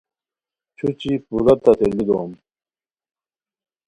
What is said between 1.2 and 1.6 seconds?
پور ا